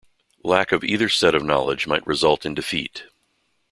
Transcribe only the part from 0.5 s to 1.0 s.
of